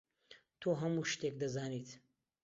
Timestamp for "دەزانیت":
1.41-1.89